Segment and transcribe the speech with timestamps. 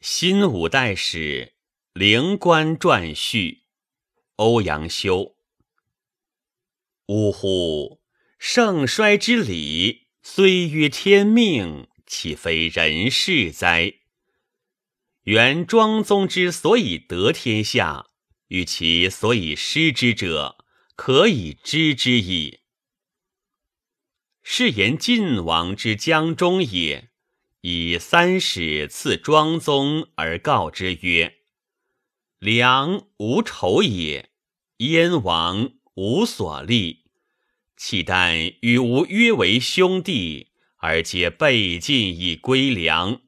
[0.00, 1.54] 新五代史
[1.92, 3.64] 灵官传序，
[4.36, 5.34] 欧阳修。
[7.06, 8.00] 呜呼！
[8.38, 13.94] 盛衰之理，虽曰天命，岂非人事哉？
[15.22, 18.06] 原庄宗之所以得天下，
[18.46, 22.60] 与其所以失之者，可以知之矣。
[24.44, 27.10] 是言晋王之江中也。
[27.62, 31.38] 以三使赐庄宗而告之曰
[32.38, 34.30] ：“良无仇也，
[34.76, 37.06] 燕王无所立，
[37.76, 43.22] 岂但与吾约为兄弟，而皆被晋以归良？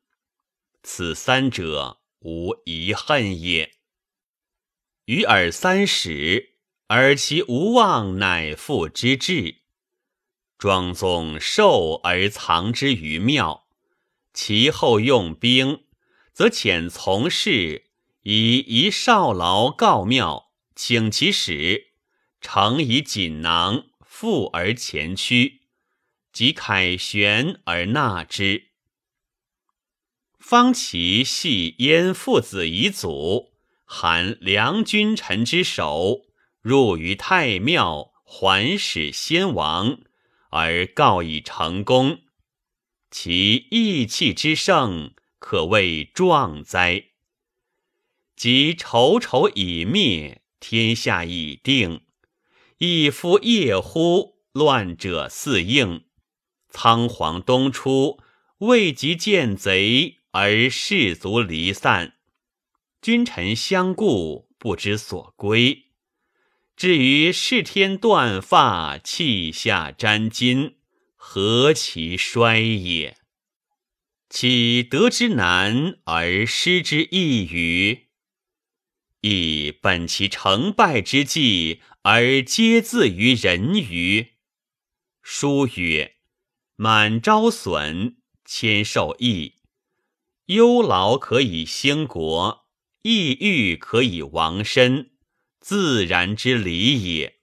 [0.85, 3.73] 此三者，无遗恨也。
[5.07, 6.55] 与尔三使，
[6.87, 9.63] 而其无望，乃父之志。
[10.57, 13.67] 庄宗受而藏之于庙。”
[14.43, 15.85] 其后用兵，
[16.33, 17.91] 则遣从事
[18.23, 21.89] 以一少劳告庙，请其使，
[22.41, 25.65] 诚以锦囊，复而前驱，
[26.33, 28.71] 即凯旋而纳之。
[30.39, 33.53] 方其系燕父子遗祖，
[33.85, 36.23] 含梁君臣之首，
[36.63, 40.01] 入于太庙，还使先王，
[40.49, 42.21] 而告以成功。
[43.11, 47.07] 其义气之盛，可谓壮哉！
[48.37, 52.03] 即仇仇已灭，天下已定。
[52.79, 56.05] 一夫夜乎，乱者四应。
[56.69, 58.21] 仓皇东出，
[58.59, 62.15] 未及见贼，而士卒离散，
[63.03, 65.87] 君臣相顾，不知所归。
[66.77, 70.75] 至于视天断发，气下沾巾。
[71.23, 73.19] 何其衰也！
[74.31, 78.09] 岂得之难而失之易于？
[79.21, 84.33] 亦本其成败之际，而皆自于人于？
[85.21, 86.17] 书曰
[86.77, 89.57] ：“满招损，谦受益。
[90.47, 92.67] 忧劳可以兴国，
[93.03, 95.11] 抑郁可以亡身，
[95.61, 97.41] 自然之理也。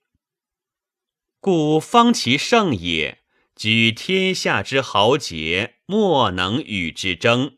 [1.39, 3.21] 故方其盛也。”
[3.57, 7.53] 举天下之豪杰，莫能与之争；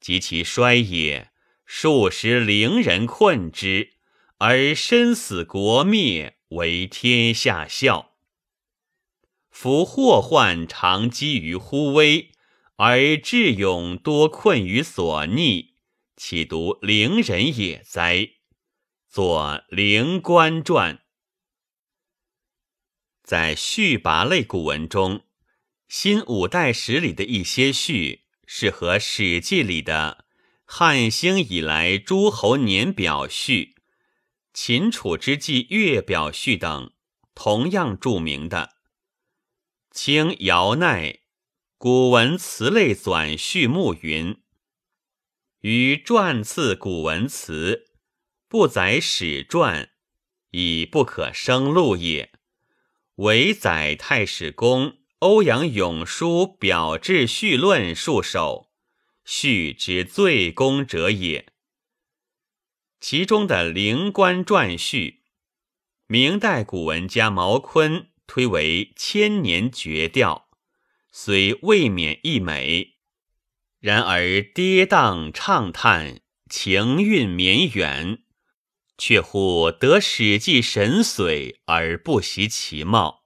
[0.00, 1.32] 及其衰也，
[1.64, 3.94] 数十伶人困之，
[4.38, 8.12] 而身死国灭，为天下笑。
[9.50, 12.30] 夫祸患常积于忽微，
[12.76, 15.74] 而智勇多困于所逆，
[16.16, 18.28] 岂独伶人也哉？
[19.08, 20.94] 作《灵官传》。
[23.26, 25.24] 在序跋类古文中，
[25.88, 30.26] 新五代史里的一些序是和《史记》里的
[30.64, 33.74] 汉兴以来诸侯年表序、
[34.54, 36.92] 秦楚之际月表序等
[37.34, 38.76] 同样著名的。
[39.90, 41.14] 清姚鼐
[41.78, 44.40] 《古文词类纂序目》云
[45.62, 47.88] ：“于传次古文词，
[48.46, 49.90] 不载史传，
[50.52, 52.30] 以不可生录也。”
[53.16, 58.68] 唯载太史公欧阳永叔表志序论数首，
[59.24, 61.46] 序之最功者也。
[63.00, 65.22] 其中的《灵官传序》，
[66.06, 70.50] 明代古文家毛坤推为千年绝调，
[71.10, 72.96] 虽未免溢美，
[73.80, 78.22] 然而跌宕畅叹，情韵绵远。
[78.98, 83.24] 却乎得《史记》神髓而不习其貌。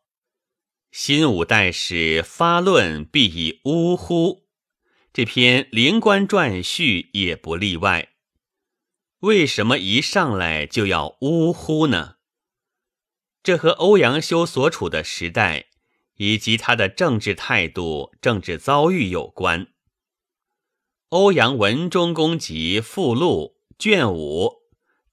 [0.90, 4.48] 新五代史发论必以呜呼，
[5.12, 8.08] 这篇《灵官传序》也不例外。
[9.20, 12.16] 为什么一上来就要呜呼呢？
[13.42, 15.66] 这和欧阳修所处的时代
[16.16, 19.68] 以及他的政治态度、政治遭遇有关。
[21.10, 24.59] 欧阳文忠公集附录卷五。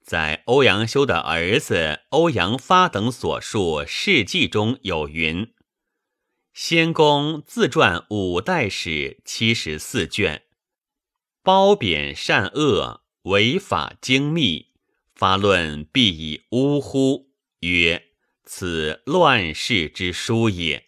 [0.08, 5.52] 在欧阳修的儿子欧阳发等所述事迹中有云
[6.54, 10.44] ：“先公自传五代史七十四卷，
[11.42, 14.68] 褒贬善恶，违法精密，
[15.14, 17.28] 发论必以呜呼，
[17.60, 18.04] 曰：
[18.44, 20.86] 此乱世之书也。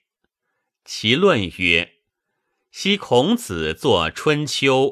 [0.83, 1.97] 其论曰：
[2.71, 4.87] 昔孔子作《春秋》，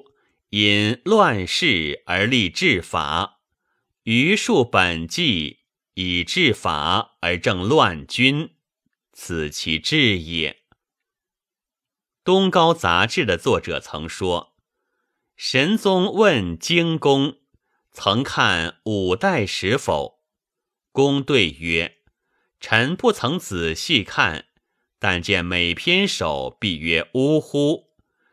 [0.51, 3.37] 因乱世而立治法。”
[4.11, 5.59] 余数本纪
[5.93, 8.55] 以治法而正乱君，
[9.13, 10.63] 此其志也。
[12.25, 14.57] 东高杂志的作者曾说
[15.37, 17.37] ：“神宗问荆公
[17.93, 20.23] ：“曾看五代史否？”
[20.91, 21.99] 公对曰
[22.59, 24.47] ：“臣不曾仔细看，
[24.99, 27.91] 但见每篇首必曰‘呜呼’，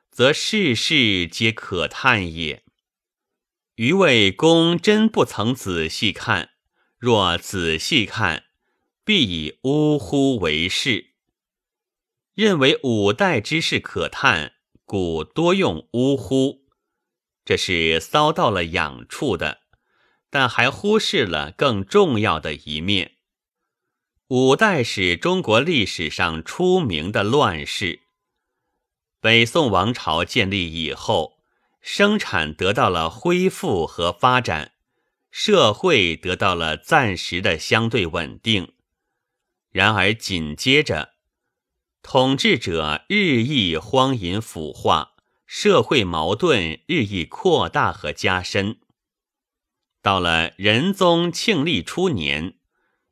[0.09, 2.63] 则世事皆可叹也。”
[3.75, 6.51] 余谓公真不曾仔细看，
[6.97, 8.45] 若仔细看，
[9.03, 11.07] 必以呜呼为是。
[12.35, 14.53] 认为五代之事可叹，
[14.85, 16.63] 故多用呜呼，
[17.43, 19.63] 这是骚到了痒处的，
[20.29, 23.17] 但还忽视了更重要的一面。
[24.29, 28.03] 五代是中国历史上出名的乱世。
[29.19, 31.34] 北宋王朝建立以后。
[31.87, 34.71] 生产得到了恢复和发展，
[35.29, 38.73] 社会得到了暂时的相对稳定。
[39.69, 41.13] 然而紧接着，
[42.01, 45.11] 统治者日益荒淫腐化，
[45.45, 48.79] 社会矛盾日益扩大和加深。
[50.01, 52.55] 到了仁宗庆历初年，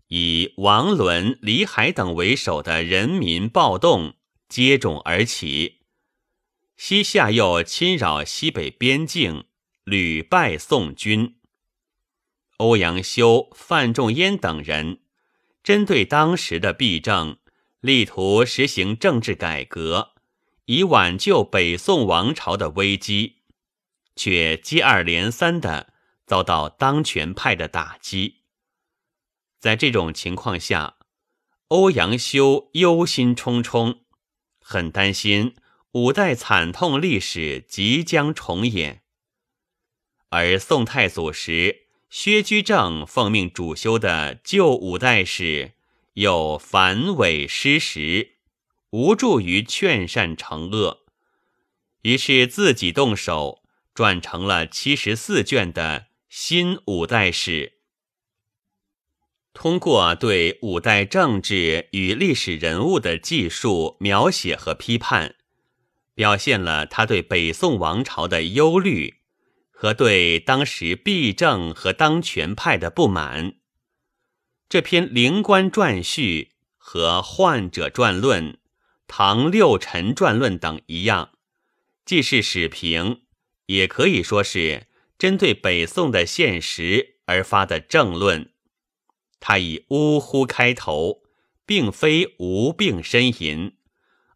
[0.07, 4.15] 以王伦、李海等为首的人民暴动
[4.49, 5.82] 接踵而起。
[6.75, 9.45] 西夏又侵扰西北边境，
[9.83, 11.35] 屡败宋军。
[12.57, 15.01] 欧阳修、范仲淹等人
[15.63, 17.37] 针对当时的弊政，
[17.79, 20.13] 力图实行政治改革，
[20.65, 23.37] 以挽救北宋王朝的危机，
[24.15, 25.93] 却接二连三的
[26.25, 28.39] 遭到当权派的打击。
[29.59, 30.97] 在这种情况下，
[31.69, 33.99] 欧阳修忧心忡忡，
[34.59, 35.55] 很担心。
[35.93, 39.03] 五代惨痛历史即将重演，
[40.29, 45.73] 而宋太祖时，薛居正奉命主修的旧五代史
[46.13, 48.37] 又繁伪失实，
[48.89, 51.05] 无助于劝善惩恶，
[52.01, 53.61] 于是自己动手
[53.93, 57.73] 撰成了七十四卷的新五代史。
[59.53, 65.35] 通过对五代政治与历史人物的记述、描写和批判。
[66.15, 69.15] 表现了他对北宋王朝的忧虑
[69.71, 73.55] 和对当时弊政和当权派的不满。
[74.69, 78.53] 这篇《灵官传序》和《患者传论》
[79.07, 81.31] 《唐六臣传论》等一样，
[82.05, 83.21] 既是史评，
[83.67, 84.87] 也可以说是
[85.17, 88.51] 针对北宋的现实而发的政论。
[89.39, 91.23] 他以“呜呼”开头，
[91.65, 93.73] 并非无病呻吟。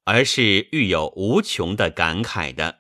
[0.07, 2.80] 而是欲有无穷的感慨的。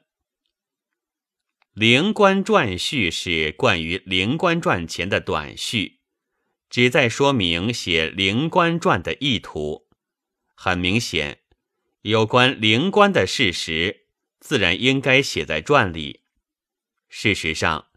[1.73, 5.99] 灵官传序是关于灵官传前的短序，
[6.69, 9.89] 旨在说明写灵官传的意图。
[10.55, 11.39] 很明显，
[12.03, 14.05] 有关灵官的事实，
[14.39, 16.21] 自然应该写在传里。
[17.09, 17.87] 事实上，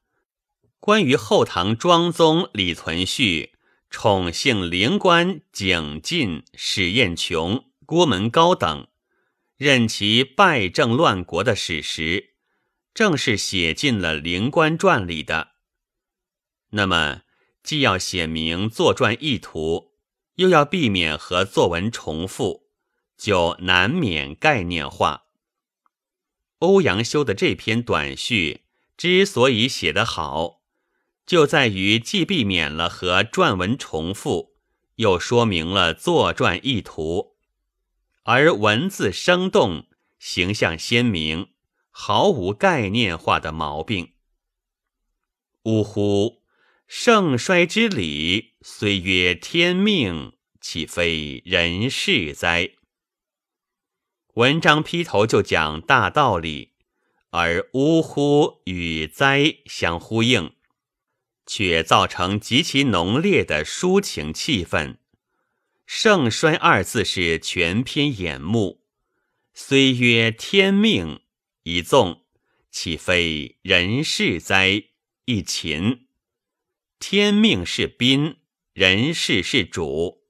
[0.81, 3.53] 关于后唐庄宗李存勖
[3.91, 8.88] 宠幸灵官景进、史彦琼、郭门高等。
[9.61, 12.31] 任其败政乱国的史实，
[12.95, 15.51] 正是写进了《灵官传》里的。
[16.71, 17.21] 那么，
[17.62, 19.93] 既要写明作传意图，
[20.37, 22.71] 又要避免和作文重复，
[23.19, 25.25] 就难免概念化。
[26.61, 28.62] 欧阳修的这篇短序
[28.97, 30.62] 之所以写得好，
[31.26, 34.55] 就在于既避免了和传文重复，
[34.95, 37.29] 又说明了作传意图。
[38.25, 39.87] 而文字生动，
[40.19, 41.49] 形象鲜明，
[41.91, 44.12] 毫无概念化的毛病。
[45.65, 46.43] 呜呼！
[46.87, 52.73] 盛衰之理，虽曰天命，岂非人事哉？
[54.35, 56.73] 文章劈头就讲大道理，
[57.31, 60.55] 而呜呼与哉相呼应，
[61.47, 64.97] 却造成极其浓烈的抒情气氛。
[65.92, 68.85] 盛衰二字是全篇眼目，
[69.52, 71.20] 虽曰天命
[71.64, 72.23] 一纵，
[72.70, 74.85] 岂非人事哉？
[75.25, 76.06] 一秦，
[77.00, 78.37] 天命是宾，
[78.73, 80.23] 人事是主。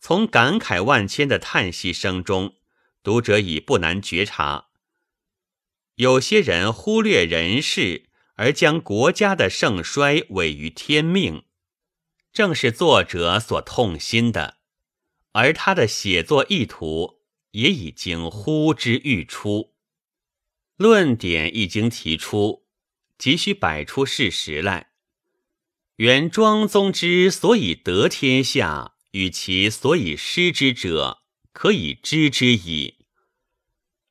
[0.00, 2.54] 从感慨万千的叹息声中，
[3.02, 4.68] 读者已不难觉察，
[5.96, 11.44] 有些人忽略人事，而将国家的盛衰委于天命。
[12.34, 14.58] 正是作者所痛心的，
[15.30, 17.20] 而他的写作意图
[17.52, 19.76] 也已经呼之欲出，
[20.76, 22.66] 论点一经提出，
[23.16, 24.90] 急需摆出事实来。
[25.98, 31.22] 原庄宗之所以得天下，与其所以失之者，
[31.52, 33.06] 可以知之矣。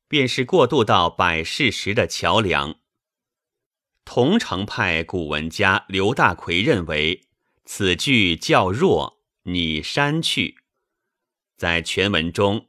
[0.08, 2.76] 便是过渡到摆事实的桥梁。
[4.06, 7.23] 桐城派古文家刘大奎认为
[7.64, 10.58] 此句较弱，拟删去。
[11.56, 12.68] 在全文中，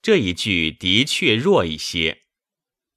[0.00, 2.22] 这一句的确弱一些。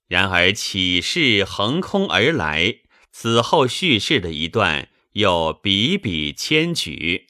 [0.08, 2.82] 然而启示横空而来，
[3.12, 7.28] 此后叙事的一段又比比千举，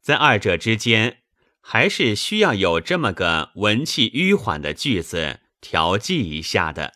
[0.00, 1.22] 在二者之间，
[1.60, 6.94] 还是需要有这么个文气迂缓的句子调剂一下的。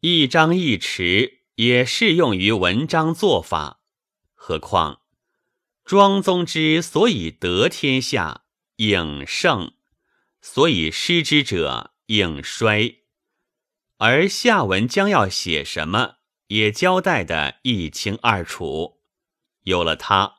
[0.00, 1.38] 一张一弛。
[1.58, 3.80] 也适用于文章做法，
[4.36, 5.00] 何况
[5.88, 8.42] 庄宗之所以得天下，
[8.76, 9.72] 应盛；
[10.42, 12.96] 所以失之者，应衰。
[13.96, 16.16] 而下文将要写什么，
[16.48, 19.00] 也交代的一清二楚。
[19.62, 20.34] 有了它，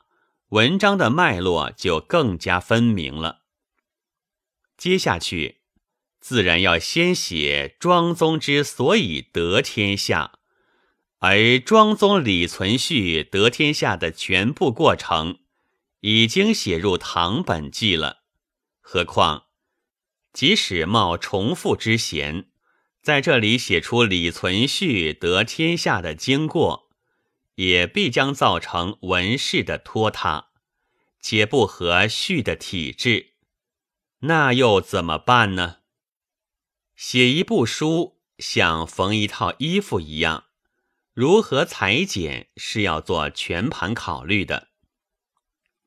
[0.50, 3.42] 文章的脉络就更加分明了。
[4.78, 5.62] 接下去，
[6.20, 10.39] 自然要先写庄宗之所以得天下。
[11.20, 15.40] 而庄宗李存勖得天下的全部过程，
[16.00, 18.20] 已经写入《唐本纪》了。
[18.80, 19.48] 何况，
[20.32, 22.46] 即使冒重复之嫌，
[23.02, 26.90] 在这里写出李存勖得天下的经过，
[27.56, 30.52] 也必将造成文士的拖沓，
[31.20, 33.34] 且不合序的体制。
[34.20, 35.80] 那又怎么办呢？
[36.96, 40.46] 写一部书，像缝一套衣服一样。
[41.14, 44.70] 如何裁剪是要做全盘考虑的。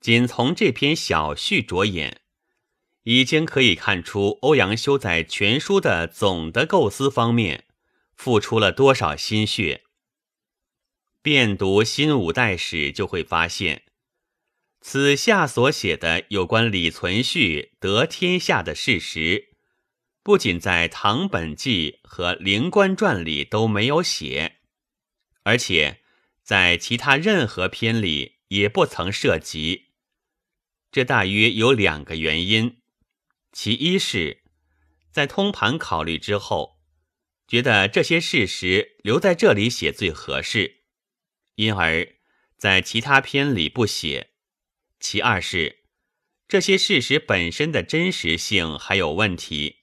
[0.01, 2.23] 仅从这篇小序着眼，
[3.05, 7.67] 已经可以看出欧阳修在全书的总的构思方面
[8.15, 9.85] 付出了多少心血。
[11.23, 13.85] 遍读新五代史，就会发现，
[14.81, 19.55] 此下所写的有关李存勖得天下的事实，
[20.25, 24.62] 不仅在《唐本纪》和《灵官传》里都没有写。
[25.45, 26.03] 而且，
[26.43, 29.93] 在其他任何篇里也不曾涉及。
[30.91, 32.83] 这大约有两个原因：
[33.53, 34.43] 其一是，
[35.11, 36.81] 在通盘考虑之后，
[37.49, 40.83] 觉得这些事实留在这里写最合适，
[41.55, 42.17] 因而，
[42.57, 44.29] 在其他篇里不写；
[45.01, 45.85] 其二是，
[46.47, 49.79] 这些事实本身的真实性还有问题，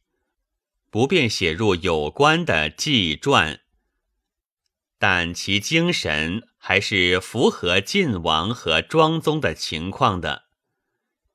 [0.90, 3.62] 不便写入有关的纪传。
[5.00, 10.44] 但其精神还是符合晋王和庄宗的情况的，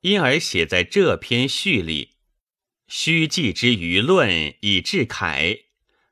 [0.01, 2.17] 因而写在这篇序里。
[2.87, 5.65] 虚记之舆论以致楷，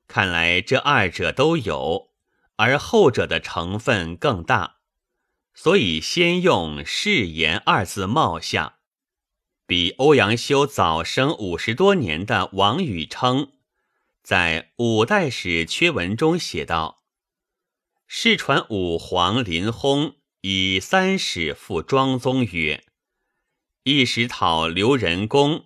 [0.07, 2.09] 看来这二者都有，
[2.55, 4.77] 而后者的成分更大，
[5.53, 8.79] 所以先用誓言二字冒下。
[9.67, 13.49] 比欧阳修早生五十多年的王禹偁，
[14.23, 17.02] 在五代史缺文中写道。
[18.15, 22.83] 世传武皇临薨，以三使赴庄宗曰
[23.85, 25.65] ：“一时讨刘仁恭，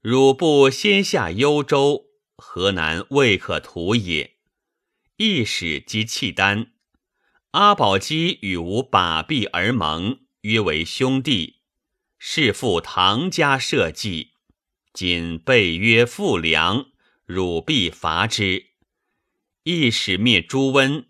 [0.00, 2.04] 汝不先下幽州，
[2.36, 4.36] 河南未可图也。”
[5.18, 6.70] 一使即契丹，
[7.50, 11.56] 阿保机与吾把臂而盟，约为兄弟，
[12.16, 14.34] 是复唐家社稷。
[14.92, 16.86] 今被约复粮，
[17.24, 18.66] 汝必伐之。
[19.64, 21.08] 一使灭朱温。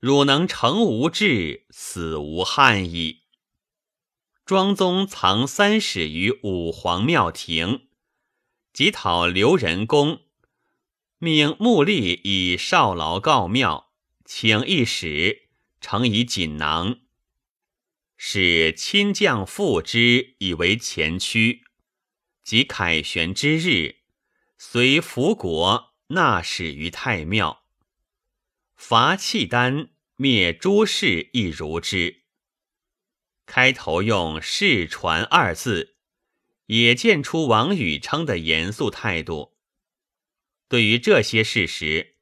[0.00, 3.24] 汝能成无志，死无憾矣。
[4.44, 7.88] 庄宗藏三史于武皇庙庭，
[8.72, 10.20] 即讨刘仁恭，
[11.18, 13.92] 命穆立以少劳告庙，
[14.24, 15.48] 请一使，
[15.80, 17.00] 呈以锦囊，
[18.16, 21.64] 使亲将赴之，以为前驱。
[22.44, 23.96] 即凯旋之日，
[24.56, 27.64] 随福国纳使于太庙。
[28.80, 32.22] 伐契丹，灭诸氏，亦如之。
[33.44, 35.96] 开头用“世传”二字，
[36.66, 39.58] 也见出王禹偁的严肃态度。
[40.68, 42.14] 对于这些事实，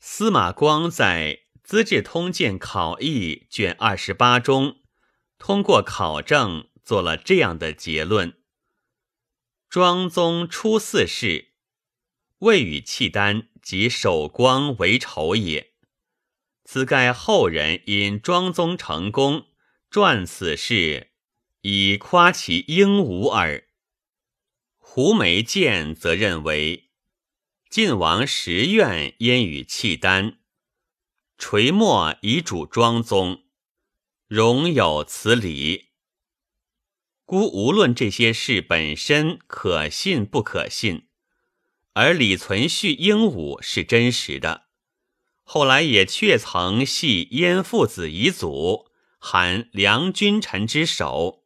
[0.00, 4.82] 司马光在《资治通鉴考异》卷二十八中，
[5.38, 8.36] 通过考证做了这样的结论：
[9.70, 11.52] 庄宗初四世，
[12.40, 15.74] 未与契丹及守光为仇也。
[16.68, 19.46] 此盖后人因庄宗成功，
[19.88, 21.12] 传此事，
[21.60, 23.68] 以夸其英武耳。
[24.76, 26.90] 胡梅见则认为，
[27.70, 30.38] 晋王实愿焉与契丹，
[31.38, 33.44] 垂墨以主庄宗，
[34.26, 35.90] 容有此理。
[37.24, 41.06] 孤无论这些事本身可信不可信，
[41.92, 44.65] 而李存勖英武是真实的。
[45.48, 51.44] 后来也确曾系燕父子遗祖，含梁君臣之手，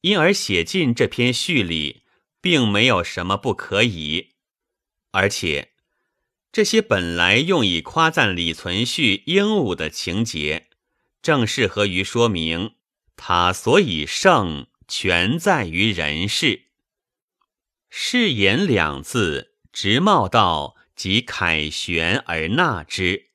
[0.00, 2.04] 因而写进这篇序里，
[2.40, 4.36] 并没有什么不可以。
[5.10, 5.72] 而且
[6.50, 10.70] 这些本来用以夸赞李存勖英武的情节，
[11.20, 12.76] 正适合于说明
[13.14, 16.68] 他所以胜，全在于人事。
[17.90, 20.75] 誓言两字，直冒道。
[20.96, 23.30] 即凯旋而纳之。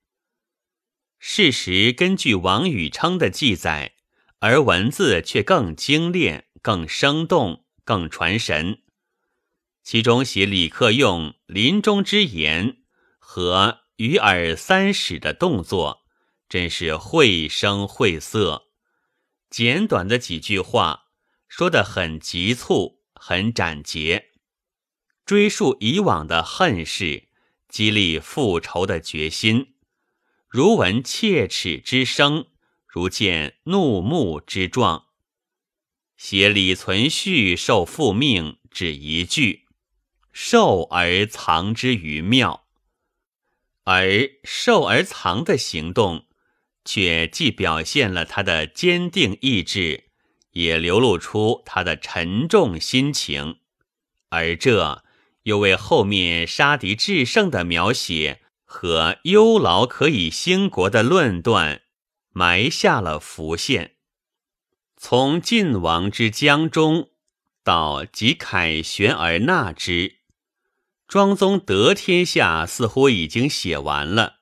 [1.19, 3.93] 事实根据王禹偁的记载，
[4.39, 8.81] 而文字却更精炼、更生动、更传神。
[9.83, 12.77] 其中写李克用临终之言
[13.19, 16.07] 和与尔三使的动作，
[16.49, 18.69] 真是绘声绘色。
[19.51, 21.11] 简短的几句话，
[21.47, 24.31] 说得很急促、很斩截，
[25.25, 27.29] 追溯以往的恨事。
[27.71, 29.75] 激励复仇的决心，
[30.49, 32.47] 如闻切齿之声，
[32.85, 35.05] 如见怒目之状。
[36.17, 39.67] 写李存勖受父命，只一句
[40.33, 42.67] ：“受而藏之于庙。”
[43.85, 46.25] 而受而藏的行动，
[46.83, 50.09] 却既表现了他的坚定意志，
[50.51, 53.59] 也流露出他的沉重心情，
[54.27, 55.05] 而这。
[55.43, 61.81] 又为后面杀敌制胜的描写和忧劳可以兴国的论断
[62.31, 63.95] 埋下了伏线。
[64.97, 67.09] 从晋王之江中
[67.63, 70.17] 到即凯旋而纳之，
[71.07, 74.41] 庄宗得天下似乎已经写完了，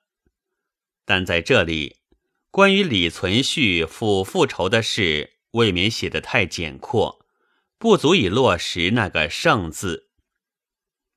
[1.05, 1.97] 但在这里，
[2.51, 7.25] 关于李存勖复复仇的事，未免写得太简括，
[7.77, 10.08] 不足以落实那个胜字。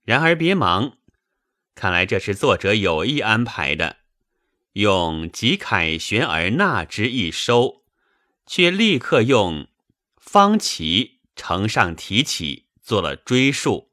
[0.05, 0.99] 然而别忙，
[1.75, 3.99] 看来这是作者有意安排的，
[4.73, 7.83] 用“即凯旋而纳之”一收，
[8.47, 9.69] 却立刻用
[10.19, 13.91] “方其”承上提起做了追述，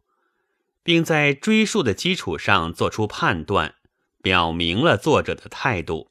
[0.82, 3.76] 并在追述的基础上做出判断，
[4.22, 6.10] 表明了作者的态度。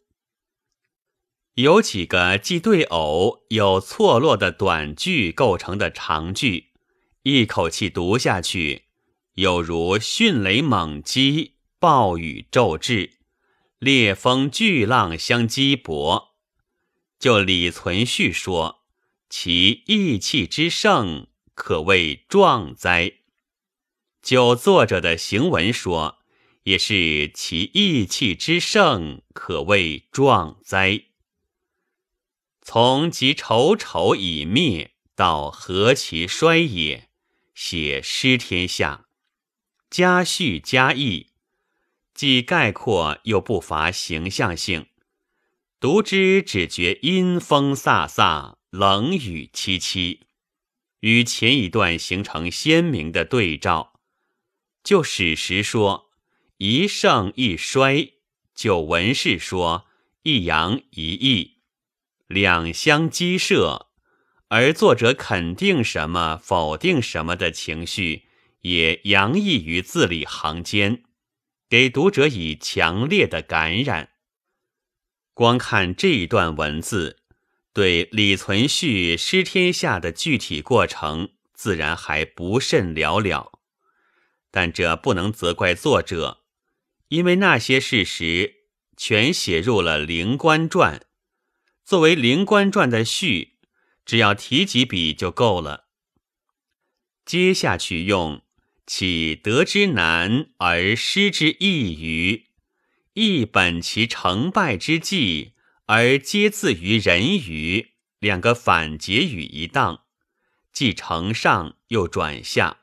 [1.55, 6.69] 有几个既对偶有错落的短句构成的长句，
[7.25, 8.88] 一口气读下去。
[9.38, 13.18] 有如迅雷猛击，暴雨骤至，
[13.79, 16.35] 烈风巨浪相击搏。
[17.20, 18.85] 就李存勖说，
[19.31, 23.12] 其意气之盛，可谓壮哉。
[24.20, 26.18] 就作者的行文说，
[26.64, 31.05] 也是其意气之盛，可谓壮哉。
[32.61, 37.09] 从即丑丑已灭到何其衰也，
[37.55, 39.05] 写失天下。
[39.90, 41.29] 加叙加意，
[42.12, 44.87] 既概括又不乏形象性，
[45.81, 50.20] 读之只觉阴风飒飒，冷雨凄凄，
[51.01, 53.94] 与前一段形成鲜明的对照。
[54.85, 56.11] 就史实说
[56.59, 58.12] 一盛一衰，
[58.55, 59.87] 就文事说
[60.22, 61.62] 一阳一抑，
[62.27, 63.88] 两相激射，
[64.48, 68.28] 而作者肯定什么，否定什么的情绪。
[68.62, 71.05] 也洋溢于字里行间，
[71.68, 74.11] 给读者以强烈的感染。
[75.35, 77.23] 光看这一段文字，
[77.73, 83.53] 对李存勖失天下的具体过程，自然还不甚了了。
[84.51, 86.42] 但这不能责怪作者，
[87.09, 88.64] 因为那些事实
[88.97, 90.99] 全写入了《灵官传》。
[91.85, 93.59] 作为《灵官传》的序，
[94.05, 95.87] 只要提几笔就够了。
[97.25, 98.42] 接下去用。
[98.88, 102.46] 岂得之难而失之易于？
[103.12, 105.53] 亦本其成败之际，
[105.85, 107.90] 而皆自于人于。
[108.18, 110.05] 两个反结语一当，
[110.72, 112.79] 既承上又转下。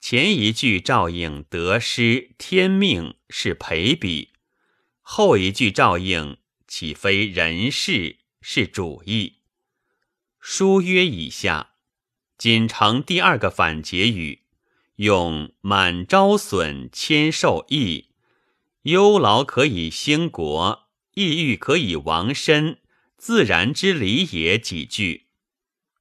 [0.00, 4.30] 前一句照应得失天命是陪笔，
[5.00, 9.40] 后一句照应岂非人事是主意？
[10.38, 11.72] 书曰以下，
[12.38, 14.45] 仅成第二个反结语。
[14.96, 18.10] 用满招损，谦受益，
[18.82, 22.78] 忧劳可以兴国，抑郁可以亡身，
[23.18, 24.58] 自然之理也。
[24.58, 25.26] 几句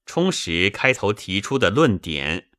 [0.05, 2.49] 充实开头提出的论点，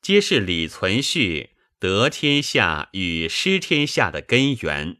[0.00, 4.98] 皆是李存勖得天下与失天下的根源，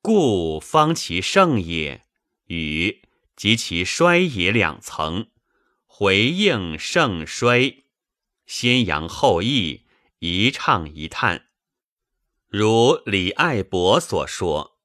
[0.00, 2.04] 故方其盛也，
[2.46, 3.02] 与
[3.34, 5.28] 及其衰也两层，
[5.86, 7.79] 回应盛衰。
[8.50, 9.84] 先扬后抑，
[10.18, 11.46] 一唱一叹。
[12.48, 14.80] 如李爱伯所说：“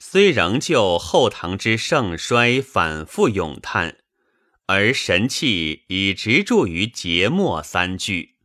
[0.00, 3.98] 虽仍旧后唐之盛衰反复咏叹，
[4.64, 8.36] 而神气已直注于节末三句。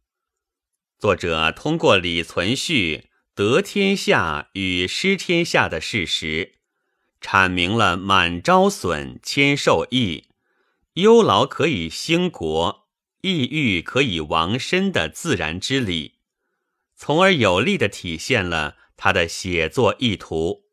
[1.00, 6.56] 作者通过李存勖得天下与失天下的事实，
[7.22, 10.26] 阐明了满招损，谦受益，
[10.96, 12.83] 忧劳可以兴国，
[13.24, 16.16] 抑郁可以亡身的自然之理，
[16.94, 20.66] 从而有力地体现了他的写作意图。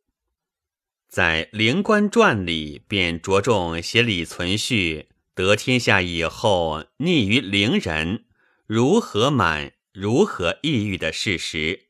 [1.09, 8.25] 在《灵官传》里，便着重写李存勖得天下以后溺于伶人，
[8.67, 11.87] 如何满，如何抑郁的事实。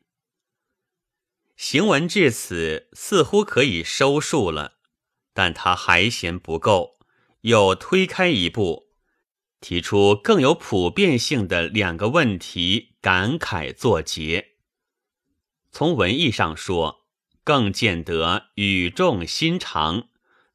[1.57, 4.75] 行文至此似乎可以收束了，
[5.33, 6.99] 但他还嫌不够，
[7.41, 8.90] 又推开一步，
[9.61, 14.53] 提出更有普遍性的两个问题，感慨作结。
[15.71, 17.07] 从文艺上说，
[17.45, 20.09] 更见得语重心长；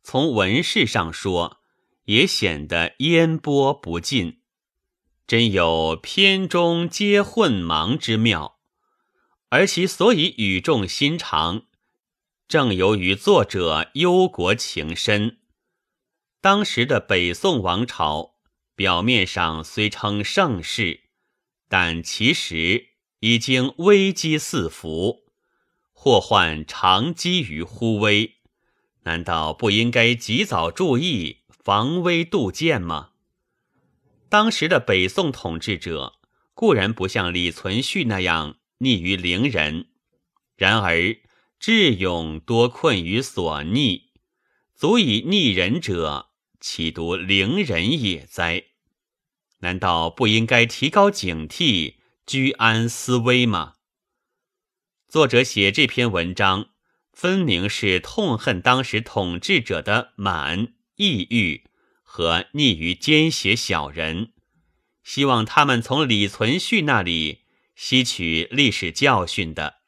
[0.04, 1.62] 从文事上说，
[2.06, 4.40] 也显得烟波不尽，
[5.26, 8.60] 真有篇中皆混忙之妙。
[9.50, 11.64] 而其所以语重心长，
[12.48, 15.38] 正由于作者忧国情深。
[16.42, 18.35] 当时的北宋王朝，
[18.76, 21.02] 表面上虽称盛世，
[21.68, 25.26] 但其实已经危机四伏，
[25.94, 28.36] 祸患常积于忽微。
[29.04, 33.12] 难道不应该及早注意，防微杜渐吗？
[34.30, 36.16] 当时的北宋统治者
[36.54, 38.58] 固然不像李存勖那样。
[38.80, 39.88] 溺于伶人，
[40.58, 41.16] 然而
[41.58, 44.10] 智勇多困于所逆，
[44.76, 46.32] 足以逆人者，
[46.68, 48.64] 岂独伶人也哉？
[49.60, 53.76] 难道不应该提高警惕，居安思危吗？
[55.08, 56.70] 作者写这篇文章，
[57.14, 61.66] 分明是痛恨当时统治者的满、抑郁
[62.02, 64.34] 和溺于奸邪小人，
[65.04, 67.44] 希望他们从李存勖那里。
[67.76, 69.82] 吸取历史教训的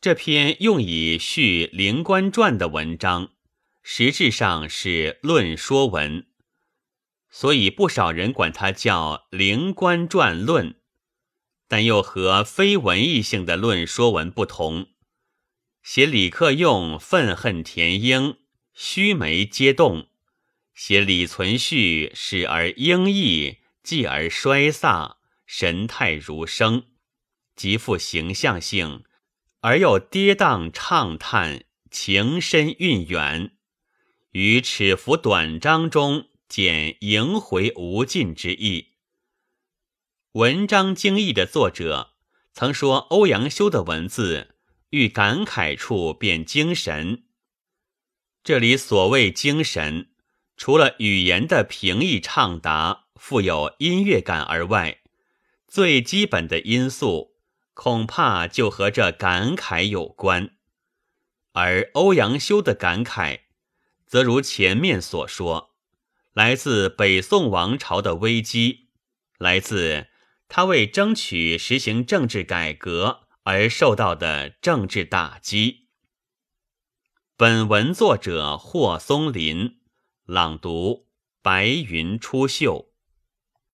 [0.00, 3.32] 这篇用以叙《灵官传》的文章，
[3.82, 6.26] 实质上是论说文，
[7.30, 10.70] 所以不少人管它叫《灵官传论》。
[11.68, 14.88] 但又和非文艺性的论说文不同，
[15.82, 18.38] 写李克用愤恨田婴，
[18.74, 20.08] 须眉皆动；
[20.74, 25.16] 写李存勖始而英毅，继而衰飒。
[25.46, 26.84] 神态如生，
[27.56, 29.02] 极富形象性，
[29.62, 33.56] 而又跌宕畅叹，情深韵远，
[34.32, 38.90] 于尺幅短章中见萦回无尽之意。
[40.32, 42.12] 文章精义的作者
[42.52, 44.54] 曾说，欧阳修的文字
[44.90, 47.24] 遇感慨处便精神。
[48.44, 50.10] 这里所谓精神，
[50.56, 55.00] 除了语言的平易畅达、富有音乐感而外，
[55.66, 57.32] 最基本的因素，
[57.74, 60.50] 恐怕就和这感慨有关。
[61.50, 63.40] 而欧阳修的感慨，
[64.10, 65.76] 则如前面所说，
[66.32, 68.88] 来自北宋王朝的危机，
[69.38, 70.08] 来自
[70.48, 75.86] 他为争取实行政治改革而受到的政治打击。
[77.36, 79.78] 本文作者霍松林
[80.24, 81.06] 朗读：
[81.40, 82.89] 白云出岫。